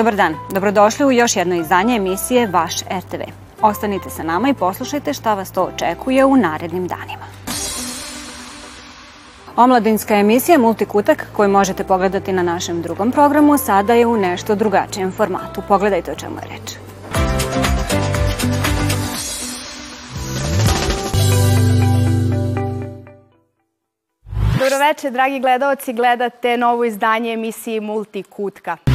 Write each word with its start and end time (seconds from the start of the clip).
Dobar 0.00 0.16
dan, 0.16 0.34
dobrodošli 0.50 1.06
u 1.06 1.12
još 1.12 1.36
jedno 1.36 1.54
izdanje 1.54 1.96
emisije 1.96 2.46
Vaš 2.46 2.80
RTV. 2.80 3.20
Ostanite 3.62 4.10
sa 4.10 4.22
nama 4.22 4.48
i 4.48 4.54
poslušajte 4.54 5.12
šta 5.12 5.34
vas 5.34 5.52
to 5.52 5.62
očekuje 5.62 6.24
u 6.24 6.36
narednim 6.36 6.86
danima. 6.86 7.24
Omladinska 9.56 10.14
emisija 10.14 10.58
Multikutak 10.58 11.26
koju 11.36 11.48
možete 11.48 11.84
pogledati 11.84 12.32
na 12.32 12.42
našem 12.42 12.82
drugom 12.82 13.12
programu 13.12 13.58
sada 13.58 13.94
je 13.94 14.06
u 14.06 14.16
nešto 14.16 14.54
drugačijem 14.54 15.12
formatu. 15.12 15.62
Pogledajte 15.68 16.12
o 16.12 16.14
čemu 16.14 16.36
je 16.36 16.48
reč. 16.48 16.76
Dobroveče, 24.58 25.10
dragi 25.10 25.40
gledaoci, 25.40 25.92
gledate 25.92 26.56
novo 26.56 26.84
izdanje 26.84 27.32
emisije 27.32 27.80
Multikutka. 27.80 28.89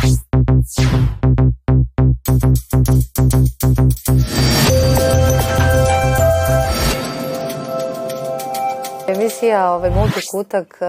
Emisija 9.07 9.71
ovaj, 9.71 9.89
Multikutak 9.89 10.77
uh, 10.81 10.87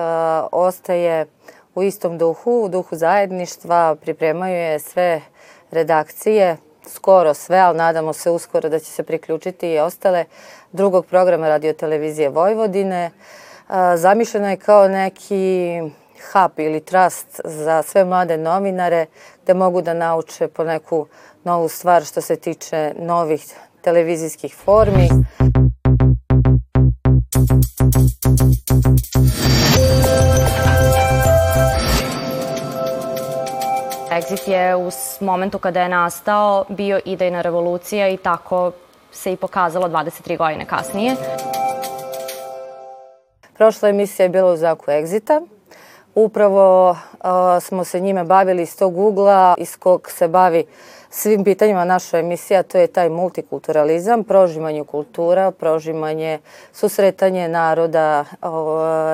ostaje 0.52 1.26
u 1.74 1.82
istom 1.82 2.18
duhu, 2.18 2.64
u 2.64 2.68
duhu 2.68 2.96
zajedništva, 2.96 3.96
pripremaju 4.00 4.56
je 4.56 4.78
sve 4.78 5.20
redakcije, 5.70 6.56
skoro 6.86 7.34
sve, 7.34 7.58
ali 7.58 7.78
nadamo 7.78 8.12
se 8.12 8.30
uskoro 8.30 8.68
da 8.68 8.78
će 8.78 8.84
se 8.84 9.02
priključiti 9.02 9.68
i 9.68 9.78
ostale 9.78 10.24
drugog 10.72 11.06
programa 11.06 11.48
radiotelevizije 11.48 12.28
Vojvodine. 12.28 13.10
Uh, 13.68 13.74
zamišljeno 13.96 14.50
je 14.50 14.56
kao 14.56 14.88
neki 14.88 15.80
hub 16.32 16.50
ili 16.56 16.80
trust 16.80 17.40
za 17.44 17.82
sve 17.82 18.04
mlade 18.04 18.36
novinare 18.36 19.06
gde 19.42 19.54
mogu 19.54 19.82
da 19.82 19.94
nauče 19.94 20.48
po 20.48 20.64
neku 20.64 21.06
novu 21.44 21.68
stvar 21.68 22.04
što 22.04 22.20
se 22.20 22.36
tiče 22.36 22.94
novih 22.98 23.54
televizijskih 23.80 24.54
formi. 24.64 25.08
Exit 34.16 34.48
je 34.48 34.76
u 34.76 34.90
momentu 35.20 35.58
kada 35.58 35.82
je 35.82 35.88
nastao 35.88 36.64
bio 36.68 37.00
idejna 37.04 37.40
revolucija 37.40 38.08
i 38.08 38.16
tako 38.16 38.72
se 39.12 39.32
i 39.32 39.36
pokazalo 39.36 39.88
23 39.88 40.38
godine 40.38 40.66
kasnije. 40.66 41.14
Prošla 43.56 43.88
emisija 43.88 44.24
je 44.24 44.30
bila 44.30 44.52
u 44.52 44.56
zaku 44.56 44.84
Exita. 44.84 45.46
Upravo 46.14 46.90
uh, 46.90 46.96
smo 47.60 47.84
se 47.84 48.00
njime 48.00 48.24
bavili 48.24 48.62
iz 48.62 48.78
tog 48.78 48.98
ugla 48.98 49.54
iz 49.58 49.76
kog 49.76 50.10
se 50.10 50.28
bavi 50.28 50.64
svim 51.10 51.44
pitanjima 51.44 51.84
naša 51.84 52.18
emisija, 52.18 52.62
to 52.62 52.78
je 52.78 52.86
taj 52.86 53.08
multikulturalizam, 53.08 54.24
prožimanje 54.24 54.84
kultura, 54.84 55.50
prožimanje, 55.50 56.38
susretanje 56.72 57.48
naroda, 57.48 58.24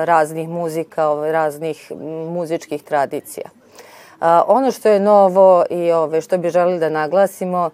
raznih 0.03 0.49
muzika, 0.49 1.31
raznih 1.31 1.91
muzičkih 2.29 2.83
tradicija. 2.83 3.62
Ono 4.47 4.71
što 4.71 4.89
je 4.89 4.99
novo 4.99 5.63
i 5.69 5.91
ove, 5.91 6.21
što 6.21 6.37
bi 6.37 6.49
želeli 6.49 6.79
da 6.79 6.89
naglasimo 6.89 7.69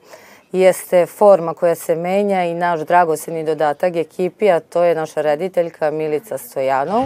jeste 0.51 1.05
forma 1.05 1.53
koja 1.53 1.75
se 1.75 1.95
menja 1.95 2.45
i 2.45 2.53
naš 2.53 2.79
dragoceni 2.79 3.45
dodatak 3.45 3.95
ekipi, 3.95 4.51
a 4.51 4.59
to 4.59 4.83
je 4.83 4.95
naša 4.95 5.21
rediteljka 5.21 5.91
Milica 5.91 6.37
Stojanov. 6.37 7.03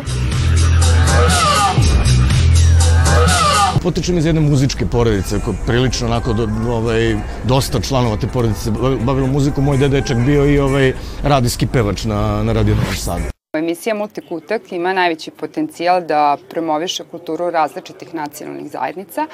Potičem 3.83 4.17
iz 4.17 4.25
jedne 4.25 4.41
muzičke 4.41 4.85
porodice, 4.85 5.39
koja 5.45 5.57
prilično 5.67 6.07
onako 6.07 6.33
do, 6.33 6.47
ovaj, 6.69 7.15
dosta 7.43 7.81
članova 7.81 8.17
te 8.17 8.27
porodice 8.27 8.71
bavilo 9.05 9.27
muziku. 9.27 9.61
Moj 9.61 9.77
deda 9.77 9.97
je 9.97 10.05
čak 10.07 10.17
bio 10.17 10.45
i 10.45 10.59
ovaj 10.59 10.93
radijski 11.23 11.67
pevač 11.67 12.05
na, 12.05 12.43
na 12.43 12.53
Radio 12.53 12.75
Novom 12.75 12.95
Sadu. 12.95 13.32
Emisija 13.57 13.95
Multikutak 13.95 14.71
ima 14.71 14.93
najveći 14.93 15.31
potencijal 15.31 16.01
da 16.01 16.37
promoviše 16.49 17.03
kulturu 17.11 17.49
različitih 17.49 18.13
nacionalnih 18.13 18.71
zajednica. 18.71 19.27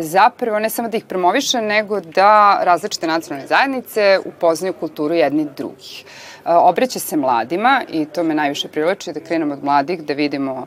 Zapravo 0.00 0.58
ne 0.58 0.70
samo 0.70 0.88
da 0.88 0.96
ih 0.96 1.04
promoviše, 1.04 1.60
nego 1.60 2.00
da 2.00 2.60
različite 2.64 3.06
nacionalne 3.06 3.46
zajednice 3.46 4.18
upoznaju 4.24 4.72
kulturu 4.72 5.14
jednih 5.14 5.46
drugih. 5.56 6.04
Obraća 6.44 6.98
se 6.98 7.16
mladima 7.16 7.82
i 7.88 8.04
to 8.04 8.22
me 8.22 8.34
najviše 8.34 8.68
privlači 8.68 9.12
da 9.12 9.20
krenemo 9.20 9.54
od 9.54 9.64
mladih, 9.64 10.02
da 10.02 10.14
vidimo 10.14 10.66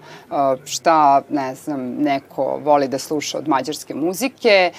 šta, 0.66 1.22
ne 1.30 1.56
znam, 1.56 1.80
neko 1.82 2.60
voli 2.64 2.88
da 2.88 3.00
sluša 3.00 3.38
od 3.38 3.48
mađarske 3.48 3.94
muzike, 3.96 4.72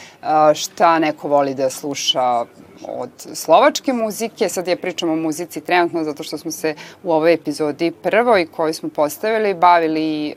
šta 0.54 0.98
neko 0.98 1.28
voli 1.28 1.54
da 1.54 1.70
sluša 1.70 2.44
od 2.88 3.10
slovačke 3.34 3.92
muzike. 3.92 4.48
Sad 4.48 4.68
ja 4.68 4.76
pričam 4.76 5.10
o 5.10 5.16
muzici 5.16 5.60
trenutno 5.60 6.04
zato 6.04 6.22
što 6.22 6.38
smo 6.38 6.50
se 6.50 6.74
u 7.02 7.12
ovoj 7.12 7.32
epizodi 7.32 7.90
prvoj 7.90 8.46
koju 8.46 8.74
smo 8.74 8.88
postavili 8.88 9.54
bavili 9.54 10.34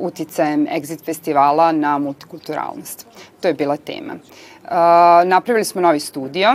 uticajem 0.00 0.66
Exit 0.66 1.04
festivala 1.04 1.72
na 1.72 1.98
multikulturalnost. 1.98 3.06
To 3.40 3.48
je 3.48 3.54
bila 3.54 3.76
tema. 3.76 4.14
Uh, 4.14 4.70
napravili 5.24 5.64
smo 5.64 5.80
novi 5.80 6.00
studio 6.00 6.54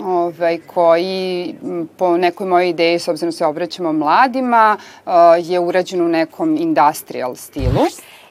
ovaj, 0.00 0.58
koji 0.66 1.54
po 1.96 2.16
nekoj 2.16 2.46
mojoj 2.46 2.68
ideji, 2.68 2.98
s 2.98 3.08
obzirom 3.08 3.30
da 3.30 3.36
se 3.36 3.46
obraćamo 3.46 3.92
mladima, 3.92 4.76
uh, 5.06 5.12
je 5.38 5.60
urađen 5.60 6.00
u 6.00 6.08
nekom 6.08 6.56
industrial 6.56 7.34
stilu. 7.34 7.86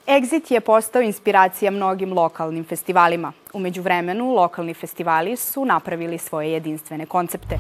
Exit 0.08 0.52
je 0.52 0.60
postao 0.60 1.02
inspiracija 1.02 1.72
mnogim 1.72 2.14
lokalnim 2.14 2.64
festivalima. 2.64 3.34
Umeđu 3.54 3.82
vremenu, 3.82 4.34
lokalni 4.34 4.74
festivali 4.74 5.36
su 5.36 5.66
napravili 5.66 6.18
svoje 6.18 6.52
jedinstvene 6.52 7.06
koncepte. 7.06 7.58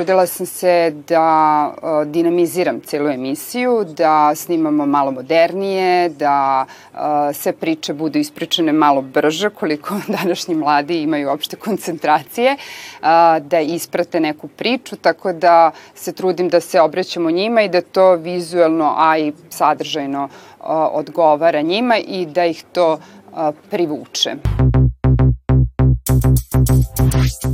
Potrudila 0.00 0.26
sam 0.26 0.46
se 0.46 0.94
da 1.08 1.74
uh, 1.82 2.06
dinamiziram 2.06 2.80
celu 2.80 3.08
emisiju, 3.08 3.84
da 3.96 4.34
snimamo 4.34 4.86
malo 4.86 5.10
modernije, 5.10 6.08
da 6.08 6.66
uh, 6.92 6.98
sve 7.34 7.52
priče 7.52 7.92
budu 7.92 8.18
ispričane 8.18 8.72
malo 8.72 9.02
brže, 9.02 9.50
koliko 9.50 9.94
današnji 10.22 10.54
mladi 10.54 11.02
imaju 11.02 11.28
uopšte 11.28 11.56
koncentracije, 11.56 12.52
uh, 12.52 13.06
da 13.46 13.60
isprate 13.60 14.20
neku 14.20 14.48
priču, 14.48 14.96
tako 14.96 15.32
da 15.32 15.70
se 15.94 16.12
trudim 16.12 16.48
da 16.48 16.60
se 16.60 16.80
obraćamo 16.80 17.30
njima 17.30 17.62
i 17.62 17.68
da 17.68 17.80
to 17.80 18.14
vizuelno, 18.14 18.94
a 18.96 19.18
i 19.18 19.32
sadržajno 19.50 20.28
odgovara 20.92 21.60
njima 21.60 21.98
i 21.98 22.26
da 22.26 22.44
ih 22.44 22.64
to 22.72 22.98
privuče. 23.70 24.34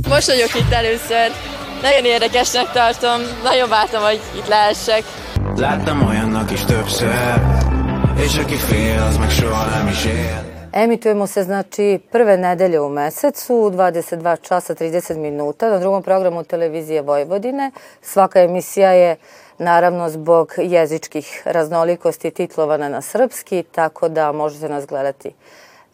Most 0.09 0.27
vagyok 0.27 0.55
itt 0.55 0.71
először, 0.71 1.31
Nagyon 1.81 2.05
érdekesnek 2.05 2.71
tartom, 2.71 3.21
nagyon 3.43 3.69
vártam, 3.69 4.03
hogy 4.03 4.19
itt 4.37 4.47
lehessek. 4.47 5.03
Láttam 5.55 6.07
olyannak 6.07 6.51
is 6.51 6.65
többször, 6.65 7.41
és 8.23 8.37
aki 8.37 8.55
fél, 8.55 9.01
az 9.01 9.17
meg 9.17 9.29
soha 9.29 9.65
nem 9.69 9.87
is 9.87 10.05
él. 10.05 10.55
Emitujemo 10.71 11.25
se 11.25 11.41
znači 11.41 12.01
prve 12.11 12.35
nedelje 12.35 12.81
u 12.81 12.89
mesecu, 12.89 13.69
22 13.69 14.37
časa 14.41 14.73
30 14.73 15.17
minuta 15.17 15.69
na 15.69 15.77
drugom 15.77 16.03
programu 16.03 16.43
televizije 16.43 17.01
Vojvodine. 17.01 17.71
Svaka 18.01 18.41
emisija 18.41 18.91
je 18.91 19.15
naravno 19.57 20.09
zbog 20.09 20.53
jezičkih 20.57 21.41
raznolikosti 21.45 22.31
titlovana 22.31 22.89
na 22.89 23.01
srpski, 23.01 23.63
tako 23.71 24.09
da 24.09 24.31
možete 24.31 24.69
nas 24.69 24.85
gledati 24.85 25.31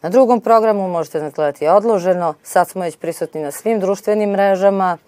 na 0.02 0.08
drugom 0.10 0.40
programu, 0.40 0.88
možete 0.88 1.22
nas 1.22 1.32
gledati 1.32 1.66
odloženo. 1.66 2.34
Sad 2.42 2.68
smo 2.68 2.82
već 2.82 2.96
prisutni 2.96 3.42
na 3.42 3.50
svim 3.50 3.80
društvenim 3.80 4.30
mrežama 4.30 4.98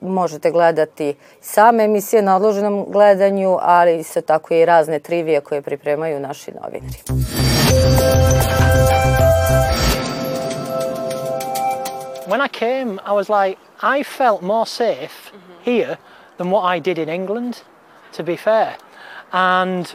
možete 0.00 0.50
gledati 0.50 1.14
same 1.40 1.84
emisije 1.84 2.22
na 2.22 2.36
odloženom 2.36 2.86
gledanju, 2.88 3.58
ali 3.60 3.98
isto 3.98 4.20
tako 4.20 4.54
i 4.54 4.64
razne 4.64 4.98
trivije 4.98 5.40
koje 5.40 5.62
pripremaju 5.62 6.20
naši 6.20 6.52
novinari. 6.52 6.98
When 12.28 12.42
I 12.42 12.48
came, 12.48 12.98
I 13.06 13.12
was 13.12 13.28
like, 13.30 13.58
I 13.82 14.04
felt 14.04 14.42
more 14.42 14.66
safe 14.66 15.32
mm-hmm. 15.32 15.62
here 15.64 15.96
than 16.36 16.50
what 16.50 16.76
I 16.76 16.80
did 16.80 16.98
in 16.98 17.08
England, 17.08 17.56
to 18.16 18.22
be 18.22 18.36
fair. 18.36 18.76
And 19.32 19.86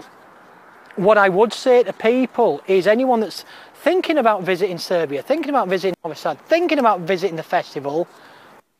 what 0.95 1.17
I 1.17 1.29
would 1.29 1.53
say 1.53 1.83
to 1.83 1.93
people 1.93 2.59
is 2.67 2.87
anyone 2.87 3.21
that's 3.21 3.45
thinking 3.83 4.17
about 4.17 4.43
visiting 4.43 4.79
Serbia, 4.79 5.21
thinking 5.21 5.49
about 5.49 5.69
visiting 5.69 5.95
Novi 6.03 6.15
Sad, 6.15 6.37
thinking 6.49 6.79
about 6.79 7.01
visiting 7.01 7.35
the 7.35 7.43
festival, 7.43 8.07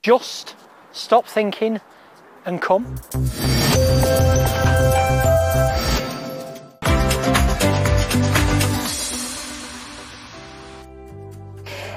just 0.02 0.56
Stop 0.94 1.26
thinking 1.26 1.80
and 2.46 2.60
come. 2.68 2.86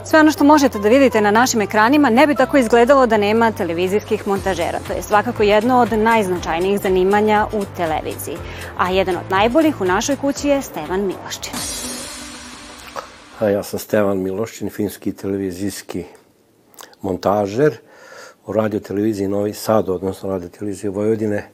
Sve 0.05 0.21
ono 0.21 0.31
što 0.31 0.45
možete 0.45 0.79
da 0.79 0.89
vidite 0.89 1.21
na 1.21 1.31
našim 1.31 1.61
ekranima 1.61 2.11
ne 2.11 2.27
bi 2.27 2.35
tako 2.35 2.57
izgledalo 2.57 3.07
da 3.07 3.17
nema 3.17 3.53
televizijskih 3.53 4.27
montažera. 4.27 4.79
To 4.87 4.93
je 4.93 5.03
svakako 5.03 5.43
jedno 5.43 5.81
od 5.81 5.93
najznačajnijih 5.93 6.81
zanimanja 6.81 7.47
u 7.53 7.65
televiziji. 7.77 8.37
A 8.79 8.91
jedan 8.91 9.17
od 9.17 9.31
najboljih 9.31 9.81
u 9.81 9.85
našoj 9.85 10.17
kući 10.17 10.49
je 10.49 10.63
Stevan 10.63 11.01
Miloščin. 11.01 11.53
A 13.39 13.49
ja 13.49 13.63
sam 13.63 13.79
Stevan 13.79 14.19
Miloščin, 14.19 14.71
finski 14.71 15.13
televizijski 15.13 16.05
montažer 17.03 17.79
u 18.47 18.53
radio 18.53 18.81
televiziji 18.81 19.29
Novi 19.29 19.53
Sad, 19.53 19.89
odnosno 19.89 20.31
radio 20.31 20.49
televiziji 20.49 20.91
Vojvodine. 20.91 21.49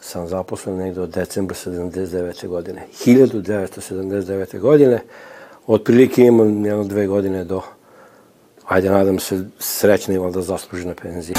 Sam 0.00 0.28
zaposlen 0.28 0.76
negde 0.76 1.00
od 1.00 1.10
decembra 1.10 1.56
79. 1.56 2.46
godine. 2.48 2.86
1979. 3.04 4.58
godine. 4.58 5.00
Otprilike 5.66 6.22
imam 6.22 6.66
jedno 6.66 6.84
dve 6.84 7.06
godine 7.06 7.44
do, 7.44 7.60
ajde 8.68 8.90
nadam 8.90 9.18
se, 9.18 9.44
srećne 9.58 10.14
i 10.14 10.18
valjda 10.18 10.42
zaslužene 10.42 10.94
penzije. 10.94 11.36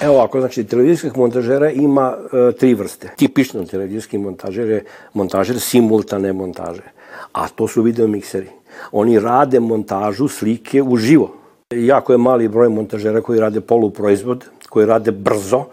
Evo 0.00 0.14
ovako, 0.14 0.40
znači, 0.40 0.64
televizijskih 0.64 1.16
montažera 1.16 1.70
ima 1.70 2.16
e, 2.16 2.52
tri 2.52 2.74
vrste. 2.74 3.10
Tipično 3.16 3.64
televizijski 3.64 4.18
montažer 4.18 4.68
je 4.68 4.84
montažer 5.14 5.60
simultane 5.60 6.32
montaže, 6.32 6.92
a 7.32 7.48
to 7.48 7.68
su 7.68 7.82
video 7.82 8.08
mikseri. 8.08 8.48
Oni 8.92 9.20
rade 9.20 9.60
montažu 9.60 10.28
slike 10.28 10.82
u 10.82 10.96
živo. 10.96 11.39
Jako 11.74 12.12
je 12.12 12.18
mali 12.18 12.48
broj 12.48 12.68
montažera 12.68 13.20
koji 13.20 13.40
rade 13.40 13.60
poluproizvod, 13.60 14.44
koji 14.68 14.86
rade 14.86 15.10
brzo, 15.10 15.64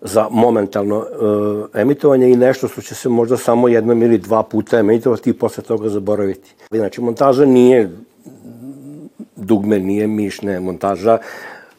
za 0.00 0.26
momentalno 0.30 0.98
uh, 0.98 1.66
emitovanje 1.74 2.30
i 2.30 2.36
nešto 2.36 2.68
što 2.68 2.82
će 2.82 2.94
se 2.94 3.08
možda 3.08 3.36
samo 3.36 3.68
jednom 3.68 4.02
ili 4.02 4.18
dva 4.18 4.42
puta 4.42 4.78
emitovati 4.78 5.30
i 5.30 5.32
posle 5.32 5.62
toga 5.62 5.88
zaboraviti. 5.88 6.54
Znači, 6.70 7.00
montaža 7.00 7.44
nije 7.44 7.90
dugme, 9.36 9.78
nije 9.78 10.06
mišne 10.06 10.60
montaža. 10.60 11.18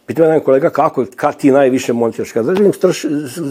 Pitam 0.06 0.26
jedan 0.26 0.40
kolega 0.40 0.70
kako, 0.70 1.06
kad 1.16 1.38
ti 1.38 1.52
najviše 1.52 1.94
montiraš? 1.94 2.32
Kad 2.32 2.46
držim 2.46 2.72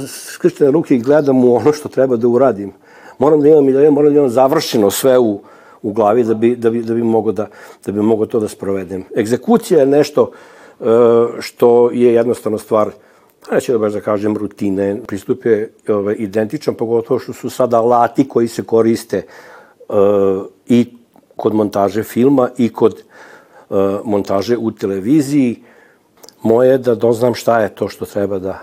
skrštene 0.08 0.70
ruke 0.70 0.96
i 0.96 1.00
gledam 1.00 1.44
u 1.44 1.54
ono 1.54 1.72
što 1.72 1.88
treba 1.88 2.16
da 2.16 2.28
uradim. 2.28 2.72
Moram 3.18 3.40
da 3.40 3.48
imam, 3.48 3.72
da 3.72 3.90
moram 3.90 4.12
da 4.12 4.18
imam 4.18 4.30
završeno 4.30 4.90
sve 4.90 5.18
u, 5.18 5.40
u 5.82 5.92
glavi 5.92 6.24
da 6.24 6.34
bi, 6.34 6.56
da 6.56 6.70
bi, 6.70 6.82
da 6.82 6.94
bi 6.94 7.02
mogo 7.02 7.32
da, 7.32 7.46
da 7.86 7.92
bi 7.92 8.02
mogo 8.02 8.26
to 8.26 8.40
da 8.40 8.48
sprovedem. 8.48 9.04
Egzekucija 9.16 9.80
je 9.80 9.86
nešto 9.86 10.30
uh, 10.80 10.86
što 11.40 11.90
je 11.90 12.14
jednostavno 12.14 12.58
stvar 12.58 12.88
uh, 12.88 12.94
neću 13.50 13.72
da 13.72 13.78
baš 13.78 13.92
da 13.92 14.00
kažem 14.00 14.36
rutine, 14.36 15.00
pristup 15.06 15.44
je 15.44 15.72
ovaj, 15.88 16.16
identičan, 16.18 16.74
pogotovo 16.74 17.20
što 17.20 17.32
su 17.32 17.50
sada 17.50 17.78
alati 17.78 18.28
koji 18.28 18.48
se 18.48 18.62
koriste 18.62 19.22
uh, 19.88 19.96
i 20.66 20.86
kod 21.36 21.54
montaže 21.54 22.02
filma 22.02 22.50
i 22.58 22.68
kod 22.68 23.02
uh, 23.70 23.76
montaže 24.04 24.56
u 24.56 24.70
televiziji. 24.70 25.62
Moje 26.42 26.70
je 26.70 26.78
da 26.78 26.94
doznam 26.94 27.34
šta 27.34 27.60
je 27.60 27.74
to 27.74 27.88
što 27.88 28.06
treba 28.06 28.38
da 28.38 28.58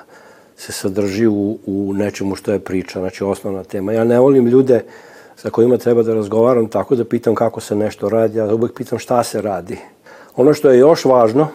se 0.57 0.71
sadrži 0.71 1.27
u, 1.27 1.57
u 1.65 1.93
nečemu 1.93 2.35
što 2.35 2.51
je 2.51 2.59
priča, 2.59 2.99
znači 2.99 3.23
osnovna 3.23 3.63
tema. 3.63 3.93
Ja 3.93 4.03
ne 4.03 4.19
volim 4.19 4.47
ljude 4.47 4.83
sa 5.41 5.49
kojima 5.49 5.77
treba 5.77 6.03
da 6.03 6.13
razgovaram 6.13 6.67
tako 6.67 6.95
da 6.95 7.05
pitam 7.05 7.35
kako 7.35 7.59
se 7.59 7.75
nešto 7.75 8.09
radi, 8.09 8.37
ja 8.37 8.53
uvek 8.53 8.73
pitam 8.73 8.99
šta 8.99 9.23
se 9.23 9.41
radi. 9.41 9.77
Ono 10.35 10.53
što 10.53 10.69
je 10.69 10.79
još 10.79 11.05
važno, 11.05 11.47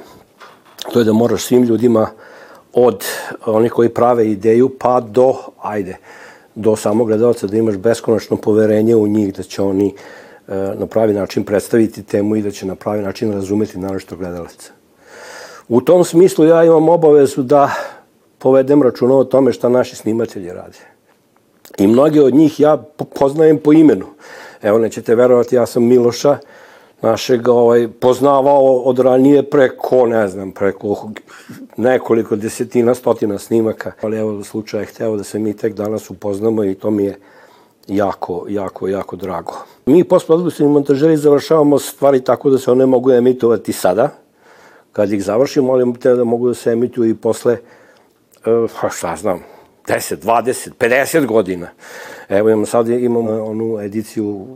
to 0.92 0.98
je 0.98 1.04
da 1.04 1.12
moraš 1.12 1.44
svim 1.44 1.62
ljudima 1.62 2.06
od 2.72 3.04
onih 3.46 3.72
koji 3.72 3.88
prave 3.88 4.30
ideju 4.30 4.70
pa 4.78 5.00
do, 5.00 5.34
ajde, 5.62 5.96
do 6.54 6.76
samog 6.76 7.06
gledalca 7.06 7.46
da 7.46 7.56
imaš 7.56 7.76
beskonačno 7.76 8.36
poverenje 8.36 8.96
u 8.96 9.06
njih, 9.06 9.34
da 9.34 9.42
će 9.42 9.62
oni 9.62 9.88
e, 9.88 9.92
na 10.78 10.86
pravi 10.86 11.12
način 11.12 11.44
predstaviti 11.44 12.02
temu 12.02 12.36
i 12.36 12.42
da 12.42 12.50
će 12.50 12.66
na 12.66 12.74
pravi 12.74 13.02
način 13.02 13.32
razumeti 13.32 13.78
narošto 13.78 14.16
gledalaca. 14.16 14.72
U 15.68 15.80
tom 15.80 16.04
smislu 16.04 16.44
ja 16.44 16.64
imam 16.64 16.88
obavezu 16.88 17.42
da 17.42 17.70
povedem 18.38 18.82
računa 18.82 19.14
o 19.14 19.24
tome 19.24 19.52
šta 19.52 19.68
naši 19.68 19.96
snimatelji 19.96 20.52
rade. 20.52 20.93
I 21.78 21.86
mnoge 21.86 22.22
od 22.22 22.34
njih 22.34 22.60
ja 22.60 22.76
poznajem 23.18 23.58
po 23.58 23.72
imenu. 23.72 24.06
Evo, 24.62 24.78
nećete 24.78 25.14
verovati, 25.14 25.56
ja 25.56 25.66
sam 25.66 25.84
Miloša, 25.84 26.38
našeg 27.02 27.48
ovaj, 27.48 27.88
poznavao 28.00 28.76
od 28.76 28.98
ranije 28.98 29.42
preko, 29.50 30.06
ne 30.06 30.28
znam, 30.28 30.52
preko 30.52 31.10
nekoliko 31.76 32.36
desetina, 32.36 32.94
stotina 32.94 33.38
snimaka. 33.38 33.92
Ali 34.02 34.18
evo, 34.18 34.44
slučaj 34.44 34.80
je 34.80 34.86
hteo 34.86 35.16
da 35.16 35.24
se 35.24 35.38
mi 35.38 35.56
tek 35.56 35.74
danas 35.74 36.10
upoznamo 36.10 36.64
i 36.64 36.74
to 36.74 36.90
mi 36.90 37.04
je 37.04 37.18
jako, 37.88 38.46
jako, 38.48 38.88
jako 38.88 39.16
drago. 39.16 39.52
Mi 39.86 40.04
postprodukcijni 40.04 40.72
montažeri 40.72 41.16
završavamo 41.16 41.78
stvari 41.78 42.20
tako 42.20 42.50
da 42.50 42.58
se 42.58 42.72
one 42.72 42.86
mogu 42.86 43.10
emitovati 43.10 43.72
sada, 43.72 44.08
kad 44.92 45.12
ih 45.12 45.24
završimo, 45.24 45.72
ali 45.72 45.94
te 45.94 46.14
da 46.14 46.24
mogu 46.24 46.48
da 46.48 46.54
se 46.54 46.72
emituju 46.72 47.10
i 47.10 47.14
posle, 47.14 47.58
uh, 48.46 48.90
šta 48.90 49.16
znam, 49.16 49.42
10, 49.86 50.16
20, 50.16 50.70
50 50.78 51.26
godina. 51.26 51.68
Evo 52.28 52.48
imamo 52.48 52.66
sad 52.66 52.88
imamo 52.88 53.44
onu 53.44 53.80
ediciju 53.80 54.46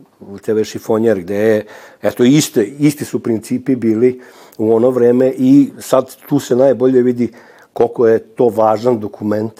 TV 0.43 0.63
Šifonjer 0.63 1.21
gde 1.21 1.35
je, 1.35 1.67
eto 2.03 2.25
iste, 2.25 2.65
isti 2.65 3.05
su 3.05 3.23
principi 3.23 3.77
bili 3.77 4.21
u 4.59 4.75
ono 4.75 4.91
vreme 4.91 5.33
i 5.39 5.71
sad 5.79 6.17
tu 6.29 6.39
se 6.41 6.57
najbolje 6.57 7.03
vidi 7.03 7.33
koliko 7.73 8.07
je 8.07 8.19
to 8.19 8.49
važan 8.49 9.01
dokument 9.01 9.53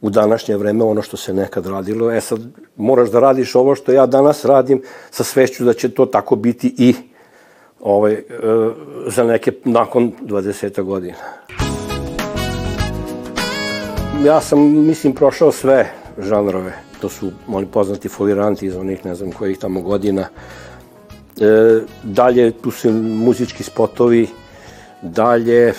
u 0.00 0.10
današnje 0.10 0.56
vreme 0.56 0.84
ono 0.84 1.02
što 1.02 1.16
se 1.16 1.34
nekad 1.34 1.66
radilo. 1.66 2.12
E 2.12 2.20
sad 2.20 2.40
moraš 2.76 3.10
da 3.10 3.20
radiš 3.20 3.54
ovo 3.54 3.74
što 3.74 3.92
ja 3.92 4.06
danas 4.06 4.44
radim 4.44 4.82
sa 5.10 5.24
svešću 5.24 5.64
da 5.64 5.72
će 5.72 5.88
to 5.88 6.06
tako 6.06 6.36
biti 6.36 6.74
i 6.78 6.94
ovaj, 7.80 8.12
e, 8.12 8.22
za 9.06 9.24
neke 9.24 9.52
nakon 9.64 10.12
20 10.22 10.82
godina. 10.82 11.16
Ja 14.24 14.40
sam, 14.40 14.86
mislim, 14.86 15.14
prošao 15.14 15.52
sve 15.52 15.90
žanrove. 16.18 16.72
To 17.00 17.08
su 17.08 17.30
oni 17.48 17.66
poznati 17.66 18.08
foliranti 18.08 18.66
iz 18.66 18.76
onih, 18.76 19.04
ne 19.04 19.14
znam 19.14 19.32
kojih 19.32 19.58
tamo 19.58 19.80
godina. 19.80 20.28
E, 21.40 21.80
dalje, 22.02 22.50
tu 22.50 22.70
su 22.70 22.92
muzički 22.92 23.62
spotovi, 23.62 24.28
dalje 25.02 25.72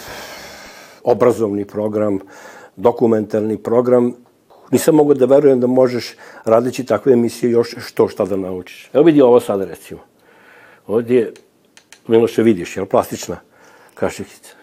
obrazovni 1.03 1.65
program, 1.65 2.19
dokumentarni 2.75 3.57
program. 3.57 4.13
Nisam 4.71 4.95
mogao 4.95 5.13
da 5.13 5.25
verujem 5.25 5.59
da 5.59 5.67
možeš 5.67 6.15
radeći 6.45 6.83
takve 6.85 7.13
emisije 7.13 7.51
još 7.51 7.75
što 7.79 8.07
šta 8.07 8.25
da 8.25 8.35
naučiš. 8.35 8.89
Evo 8.93 9.03
vidi 9.03 9.21
ovo 9.21 9.39
sada 9.39 9.65
recimo. 9.65 10.01
Ovdje 10.87 11.19
je, 11.19 11.33
Miloše 12.07 12.43
vidiš, 12.43 12.77
jel 12.77 12.85
plastična 12.85 13.37
kašikica 13.93 14.62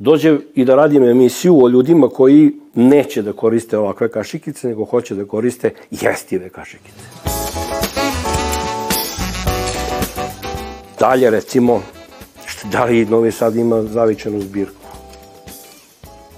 dođe 0.00 0.38
i 0.54 0.64
da 0.64 0.74
radim 0.74 1.04
emisiju 1.04 1.64
o 1.64 1.68
ljudima 1.68 2.08
koji 2.08 2.52
neće 2.74 3.22
da 3.22 3.32
koriste 3.32 3.78
ovakve 3.78 4.08
kašikice, 4.08 4.68
nego 4.68 4.84
hoće 4.84 5.14
da 5.14 5.24
koriste 5.24 5.70
jestive 5.90 6.48
kašikice. 6.48 7.00
Dalje, 10.98 11.30
recimo, 11.30 11.82
da 12.72 12.84
li 12.84 13.06
Novi 13.06 13.32
Sad 13.32 13.56
ima 13.56 13.82
zavičanu 13.82 14.40
zbirku? 14.40 14.86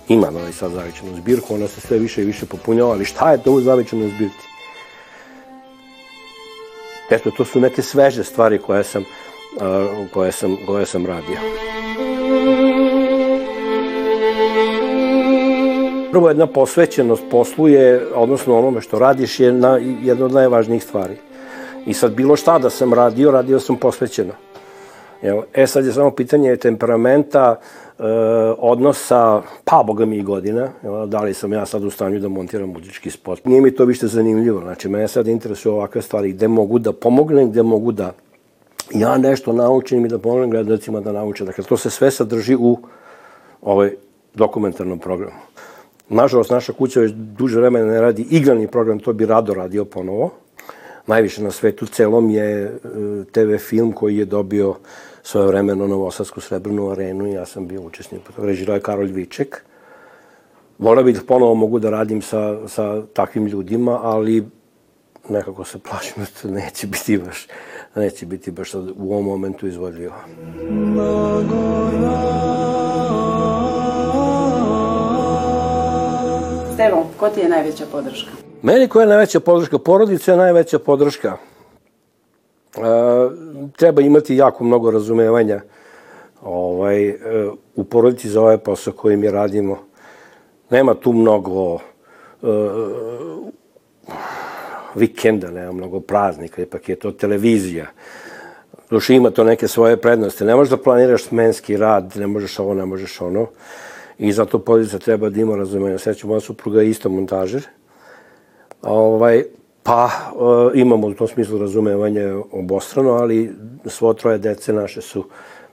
Ima 0.09 0.31
Novi 0.31 0.53
Sad 0.53 0.73
zavičanu 0.73 1.17
zbirku, 1.17 1.55
ona 1.55 1.69
se 1.69 1.81
sve 1.81 1.99
više 1.99 2.23
i 2.23 2.25
više 2.25 2.47
popunjava, 2.47 2.91
ali 2.91 3.05
šta 3.05 3.33
je 3.33 3.43
to 3.43 3.53
u 3.53 3.61
zavičanoj 3.61 4.09
zbirci? 4.09 4.47
Eto, 7.11 7.31
to 7.31 7.45
su 7.45 7.61
neke 7.61 7.83
sveže 7.83 8.25
stvari 8.25 8.59
koje 8.59 8.85
sam, 8.85 9.03
uh, 9.03 10.11
koje 10.13 10.33
sam, 10.33 10.57
koje 10.67 10.87
sam 10.87 11.07
radio. 11.07 11.72
Prvo 16.13 16.29
jedna 16.29 16.47
posvećenost 16.47 17.23
poslu 17.31 17.69
je, 17.69 18.07
odnosno 18.15 18.59
onome 18.59 18.81
što 18.81 18.99
radiš, 18.99 19.41
je 19.41 19.53
na, 19.53 19.79
jedna 20.03 20.25
od 20.25 20.33
najvažnijih 20.33 20.83
stvari. 20.85 21.17
I 21.87 21.95
sad 21.95 22.15
bilo 22.15 22.37
šta 22.37 22.59
da 22.59 22.71
sam 22.71 22.95
radio, 22.95 23.31
radio 23.31 23.61
sam 23.61 23.77
posvećeno. 23.77 24.33
Evo, 25.23 25.45
e 25.55 25.67
sad 25.67 25.87
je 25.87 25.93
samo 25.93 26.11
pitanje 26.11 26.57
temperamenta, 26.57 27.57
e, 27.99 28.03
odnosa, 28.59 29.43
pa 29.65 29.83
boga 29.87 30.05
mi 30.05 30.17
i 30.17 30.23
godina, 30.23 30.69
evo, 30.83 31.07
da 31.07 31.23
li 31.23 31.35
sam 31.35 31.53
ja 31.53 31.67
sad 31.67 31.85
u 31.85 31.91
stanju 31.91 32.21
da 32.21 32.29
montiram 32.29 32.69
muzički 32.69 33.11
spot. 33.11 33.45
Nije 33.45 33.61
mi 33.61 33.71
to 33.71 33.85
više 33.85 34.07
zanimljivo, 34.07 34.61
znači 34.61 34.89
mene 34.89 35.09
sad 35.09 35.29
interesuje 35.29 35.73
ovakve 35.73 36.03
stvari, 36.03 36.33
gde 36.33 36.49
mogu 36.49 36.79
da 36.79 36.93
pomognem, 36.93 37.51
gde 37.51 37.63
mogu 37.63 37.93
da 37.93 38.13
ja 38.91 39.19
nešto 39.19 39.53
naučim 39.53 40.05
i 40.05 40.09
da 40.09 40.19
pomognem 40.19 40.51
gledalcima 40.51 41.01
da 41.01 41.13
nauče. 41.13 41.45
Dakle, 41.45 41.65
to 41.65 41.77
se 41.77 41.91
sve 41.91 42.11
sadrži 42.11 42.57
u 42.57 42.79
ovaj 43.63 43.95
dokumentarnom 44.35 44.99
programu. 44.99 45.52
Nažalost, 46.13 46.51
naša 46.51 46.73
kuća 46.73 47.01
već 47.01 47.13
duže 47.13 47.61
vremena 47.61 47.87
ne 47.87 48.01
radi 48.01 48.27
igrani 48.31 48.67
program, 48.67 48.99
to 48.99 49.13
bi 49.13 49.27
rado 49.27 49.55
radio 49.55 49.85
ponovo. 49.85 50.31
Najviše 51.07 51.43
na 51.43 51.51
svetu 51.51 51.87
celom 51.87 52.31
je 52.31 52.63
e, 52.65 52.71
TV 53.33 53.57
film 53.59 53.93
koji 53.93 54.17
je 54.17 54.25
dobio 54.25 54.75
svoje 55.23 55.47
vremeno 55.47 55.87
Novosadsku 55.87 56.41
srebrnu 56.41 56.91
arenu 56.91 57.27
i 57.27 57.33
ja 57.33 57.47
sam 57.47 57.67
bio 57.67 57.81
učesnik. 57.81 58.21
Režirao 58.39 58.75
je 58.75 58.81
Karol 58.81 59.07
Viček. 59.07 59.63
Volio 60.79 61.05
bih 61.05 61.15
da 61.15 61.25
ponovo 61.27 61.55
mogu 61.55 61.79
da 61.79 61.91
radim 61.91 62.23
sa, 62.23 62.69
sa 62.69 63.03
takvim 63.15 63.47
ljudima, 63.47 64.01
ali 64.03 64.45
nekako 65.29 65.65
se 65.65 65.79
plašim 65.79 66.25
da 66.43 66.51
neće 66.51 66.87
biti 66.87 67.19
baš, 67.19 67.47
neće 67.97 68.27
biti 68.27 68.51
baš 68.51 68.75
u 68.75 69.13
ovom 69.13 69.25
momentu 69.25 69.67
izvodljivo. 69.67 70.15
Stevo, 76.93 77.07
ko 77.17 77.29
ti 77.29 77.41
je 77.41 77.49
najveća 77.49 77.85
podrška? 77.93 78.31
Meni 78.63 78.89
koja 78.89 79.03
je 79.03 79.09
najveća 79.09 79.41
podrška? 79.41 79.79
Porodica 79.79 80.31
je 80.31 80.37
najveća 80.37 80.79
podrška. 80.79 81.37
E, 82.77 82.81
treba 83.77 84.03
imati 84.03 84.37
jako 84.37 84.65
mnogo 84.65 84.91
razumevanja 84.91 85.61
ovaj, 86.43 87.09
e, 87.09 87.17
u 87.77 87.85
porodici 87.85 88.29
za 88.29 88.41
ovaj 88.41 88.59
posao 88.59 88.93
koji 88.93 89.17
mi 89.17 89.31
radimo. 89.31 89.79
Nema 90.71 90.95
tu 90.95 91.13
mnogo 91.13 91.75
e, 91.75 91.81
vikenda, 94.95 95.51
nema 95.51 95.73
mnogo 95.73 96.01
praznika, 96.01 96.63
ipak 96.63 96.89
je 96.89 96.97
to 96.97 97.13
televizija. 97.13 97.87
Duši 98.91 99.15
ima 99.15 99.31
to 99.31 99.45
neke 99.45 99.69
svoje 99.69 99.97
prednosti. 99.97 100.45
Ne 100.45 100.55
možeš 100.55 100.71
da 100.71 100.83
planiraš 100.83 101.25
smenski 101.25 101.77
rad, 101.77 102.13
ne 102.17 102.27
možeš 102.27 102.59
ovo, 102.59 102.75
ne 102.75 102.85
možeš 102.85 103.21
ono. 103.21 103.47
I 104.19 104.33
zato 104.33 104.59
porodica 104.59 104.99
treba 104.99 105.31
da 105.31 105.41
ima 105.41 105.57
razumevanja. 105.57 105.99
Sveća 105.99 106.27
moja 106.27 106.41
supruga 106.41 106.83
je 106.83 106.91
isto 106.91 107.09
montažer. 107.09 107.67
Ovaj, 108.83 109.45
pa 109.83 110.11
e, 110.75 110.79
imamo 110.79 111.07
u 111.07 111.15
tom 111.15 111.29
smislu 111.29 111.59
razumevanje 111.59 112.33
obostrano, 112.53 113.11
ali 113.11 113.53
svo 113.87 114.15
troje 114.15 114.39
dece 114.39 114.73
naše 114.73 115.01
su 115.01 115.25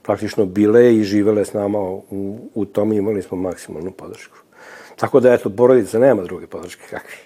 praktično 0.02 0.44
bile 0.46 0.96
i 0.96 1.04
živele 1.04 1.44
s 1.44 1.52
nama 1.52 1.78
u, 1.80 2.38
u 2.54 2.64
tom 2.64 2.92
i 2.92 2.96
imali 2.96 3.22
smo 3.22 3.36
maksimalnu 3.36 3.90
podršku. 3.90 4.36
Tako 4.96 5.20
da, 5.20 5.32
eto, 5.32 5.50
porodica 5.50 5.98
nema 5.98 6.22
druge 6.22 6.46
podrške 6.46 6.82
kakvi. 6.90 7.16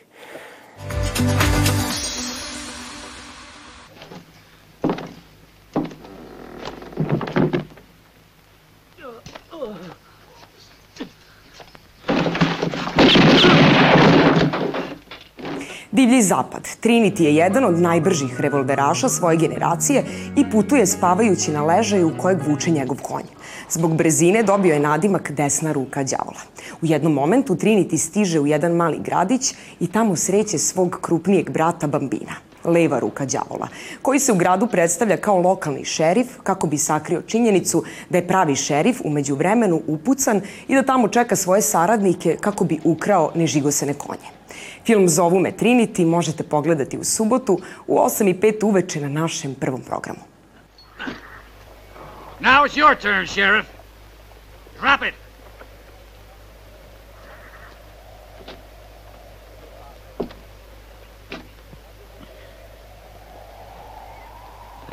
Divlji 16.04 16.22
zapad. 16.22 16.68
Trinity 16.82 17.22
je 17.22 17.34
jedan 17.34 17.64
od 17.64 17.78
najbržih 17.80 18.40
revolveraša 18.40 19.08
svoje 19.08 19.36
generacije 19.36 20.04
i 20.36 20.50
putuje 20.50 20.86
spavajući 20.86 21.52
na 21.52 21.64
ležaju 21.64 22.12
kojeg 22.18 22.38
vuče 22.46 22.70
njegov 22.70 22.96
konj. 23.02 23.24
Zbog 23.70 23.96
brezine 23.96 24.42
dobio 24.42 24.74
je 24.74 24.80
nadimak 24.80 25.32
desna 25.32 25.72
ruka 25.72 26.04
đavola. 26.04 26.40
U 26.82 26.86
jednom 26.86 27.12
momentu 27.12 27.54
Trinity 27.54 27.96
stiže 27.96 28.40
u 28.40 28.46
jedan 28.46 28.72
mali 28.72 28.98
gradić 29.04 29.54
i 29.80 29.86
tamo 29.86 30.16
sreće 30.16 30.58
svog 30.58 30.98
krupnijeg 31.00 31.50
brata 31.50 31.86
Bambina 31.86 32.53
leva 32.64 32.98
ruka 32.98 33.24
đavola, 33.24 33.68
koji 34.02 34.18
se 34.18 34.32
u 34.32 34.36
gradu 34.36 34.66
predstavlja 34.66 35.16
kao 35.16 35.38
lokalni 35.38 35.84
šerif 35.84 36.26
kako 36.42 36.66
bi 36.66 36.78
sakrio 36.78 37.22
činjenicu 37.22 37.84
da 38.08 38.18
je 38.18 38.28
pravi 38.28 38.56
šerif 38.56 39.00
umeđu 39.04 39.34
vremenu 39.34 39.82
upucan 39.86 40.40
i 40.68 40.74
da 40.74 40.82
tamo 40.82 41.08
čeka 41.08 41.36
svoje 41.36 41.62
saradnike 41.62 42.36
kako 42.40 42.64
bi 42.64 42.80
ukrao 42.84 43.32
nežigosene 43.34 43.94
konje. 43.94 44.28
Film 44.86 45.08
Zovu 45.08 45.40
me 45.40 45.52
Trinity 45.52 46.06
možete 46.06 46.42
pogledati 46.42 46.98
u 46.98 47.04
subotu 47.04 47.58
u 47.86 47.98
8 47.98 48.30
i 48.30 48.34
5 48.34 48.64
uveče 48.64 49.00
na 49.00 49.08
našem 49.08 49.54
prvom 49.54 49.80
programu. 49.80 50.20
Now 52.40 52.64
it's 52.66 52.76
your 52.76 52.94
turn, 53.02 53.26
Sheriff. 53.26 53.68
Drop 54.80 55.02
it. 55.08 55.23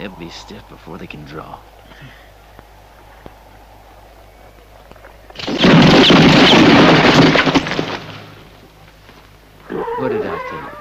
They'll 0.02 0.10
be 0.16 0.32
stiff 0.32 0.68
before 0.68 0.98
they 0.98 1.06
can 1.06 1.24
draw. 1.26 1.60
What 10.00 10.10
did 10.10 10.26
I 10.26 10.40
tell 10.50 10.60
you? 10.60 10.72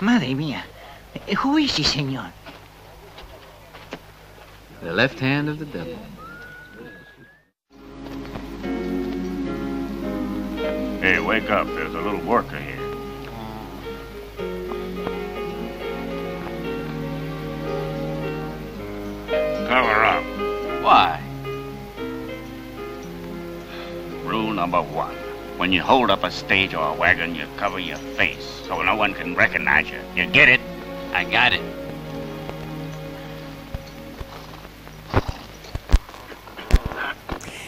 Madre 0.00 0.28
mía. 0.28 0.62
Who 1.40 1.58
is 1.58 1.76
he, 1.76 1.82
señor? 1.82 2.32
The 4.80 4.92
left 4.94 5.18
hand 5.18 5.50
of 5.50 5.58
the 5.58 5.66
devil. 5.66 5.98
Hey, 11.02 11.20
wake 11.20 11.50
up. 11.50 11.66
There's 11.66 11.92
a 11.92 12.00
little 12.00 12.20
worker 12.20 12.58
here. 12.58 12.85
Cover 19.68 20.04
up. 20.04 20.24
Why? 20.82 21.20
Rule 24.24 24.52
number 24.52 24.80
one. 24.80 25.14
When 25.56 25.72
you 25.72 25.82
hold 25.82 26.10
up 26.10 26.22
a 26.22 26.30
stage 26.30 26.74
or 26.74 26.88
a 26.88 26.94
wagon, 26.94 27.34
you 27.34 27.46
cover 27.56 27.80
your 27.80 27.96
face 27.96 28.44
so 28.66 28.82
no 28.82 28.94
one 28.94 29.14
can 29.14 29.34
recognize 29.34 29.90
you. 29.90 30.00
You 30.14 30.26
get 30.26 30.48
it? 30.48 30.60
I 31.12 31.24
got 31.24 31.52
it. 31.52 31.85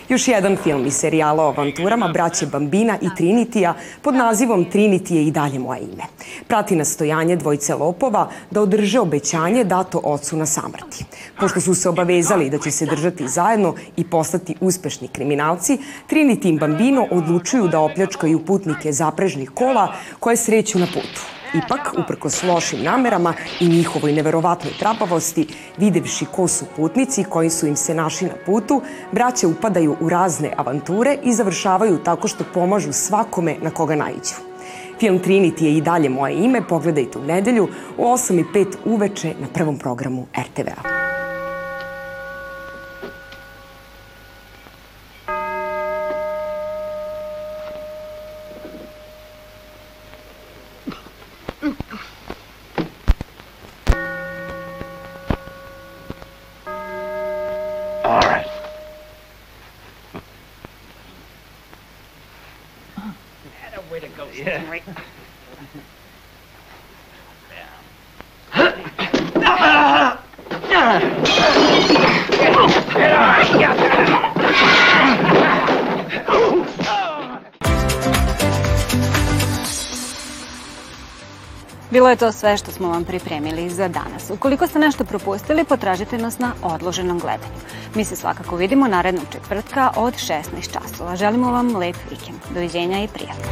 Još 0.08 0.28
jedan 0.28 0.56
film 0.56 0.86
iz 0.86 0.94
serijala 0.94 1.44
o 1.44 1.48
avanturama 1.48 2.08
braće 2.08 2.46
Bambina 2.46 2.98
i 3.02 3.08
Trinitija 3.16 3.74
pod 4.02 4.14
nazivom 4.14 4.66
Trinity 4.72 5.14
je 5.14 5.24
i 5.24 5.30
dalje 5.30 5.58
moje 5.58 5.80
ime. 5.80 6.02
Prati 6.46 6.76
nastojanje 6.76 7.36
dvojce 7.36 7.74
lopova 7.74 8.30
da 8.50 8.60
održe 8.60 9.00
obećanje 9.00 9.64
dato 9.64 10.00
ocu 10.04 10.36
na 10.36 10.46
samrti. 10.46 11.04
Pošto 11.40 11.60
su 11.60 11.74
se 11.74 11.88
obavezali 11.88 12.50
da 12.50 12.58
će 12.58 12.70
se 12.70 12.86
držati 12.86 13.28
zajedno 13.28 13.74
i 13.96 14.04
postati 14.04 14.54
uspešni 14.60 15.08
kriminalci, 15.08 15.78
Trinity 16.10 16.54
i 16.54 16.58
Bambino 16.58 17.06
odlučuju 17.10 17.68
da 17.68 17.80
opljačkaju 17.80 18.44
putnike 18.44 18.92
zaprežnih 18.92 19.50
kola 19.50 19.92
koje 20.20 20.36
sreću 20.36 20.78
na 20.78 20.86
putu. 20.86 21.37
Ipak, 21.54 21.94
uprkos 21.98 22.42
lošim 22.42 22.82
namerama 22.82 23.34
i 23.60 23.68
njihovoj 23.68 24.12
neverovatnoj 24.12 24.72
trapavosti, 24.78 25.46
videvši 25.76 26.24
ko 26.24 26.48
su 26.48 26.64
putnici 26.76 27.24
koji 27.24 27.50
su 27.50 27.66
im 27.66 27.76
se 27.76 27.94
našli 27.94 28.26
na 28.26 28.34
putu, 28.46 28.82
braće 29.12 29.46
upadaju 29.46 29.96
u 30.00 30.08
razne 30.08 30.52
avanture 30.56 31.16
i 31.22 31.32
završavaju 31.32 31.98
tako 32.04 32.28
što 32.28 32.44
pomažu 32.54 32.92
svakome 32.92 33.56
na 33.62 33.70
koga 33.70 33.96
naiđu. 33.96 34.34
Film 35.00 35.18
Trinity 35.18 35.62
je 35.62 35.76
i 35.76 35.80
dalje 35.80 36.08
moje 36.08 36.34
ime, 36.34 36.68
pogledajte 36.68 37.18
u 37.18 37.24
nedelju 37.24 37.68
u 37.96 38.02
8 38.02 38.40
i 38.40 38.44
5 38.44 38.76
uveče 38.84 39.34
na 39.40 39.46
prvom 39.54 39.78
programu 39.78 40.26
RTV-a. 40.38 41.07
All 58.08 58.20
right. 58.20 58.46
Had 63.52 63.74
a 63.76 63.82
way 63.92 64.00
to 64.00 64.08
go, 64.08 64.30
yeah. 64.32 64.64
Bilo 81.90 82.10
je 82.10 82.16
to 82.16 82.32
sve 82.32 82.56
što 82.56 82.72
smo 82.72 82.88
vam 82.88 83.04
pripremili 83.04 83.70
za 83.70 83.88
danas. 83.88 84.30
Ukoliko 84.30 84.66
ste 84.66 84.78
nešto 84.78 85.04
propustili, 85.04 85.64
potražite 85.64 86.18
nas 86.18 86.38
na 86.38 86.52
odloženom 86.62 87.18
gledanju. 87.18 87.60
Mi 87.94 88.04
se 88.04 88.16
svakako 88.16 88.56
vidimo 88.56 88.88
narednog 88.88 89.24
četvrtka 89.32 89.90
od 89.96 90.14
16 90.14 90.42
časova. 90.72 91.16
Želimo 91.16 91.52
vam 91.52 91.76
lep 91.76 91.96
vikend. 92.10 92.38
Doviđenja 92.54 93.02
i 93.02 93.08
prijatno. 93.08 93.44